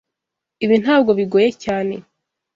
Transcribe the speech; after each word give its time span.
Ibi 0.63 0.75
ntabwo 0.83 1.11
bigoye 1.19 1.49
cyane. 1.63 1.95